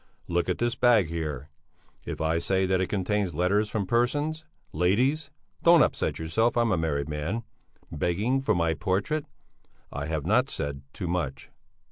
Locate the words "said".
10.49-10.81